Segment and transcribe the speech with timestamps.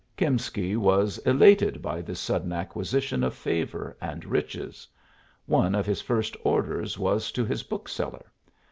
[0.17, 4.87] Kimsky was elated by this sudden acquisition of favor and riches.
[5.45, 8.31] One of his first orders was to his bookseller.